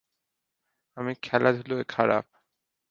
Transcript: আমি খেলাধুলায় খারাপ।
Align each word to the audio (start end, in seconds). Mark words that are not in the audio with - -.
আমি 0.97 1.13
খেলাধুলায় 1.23 1.85
খারাপ। 1.89 2.25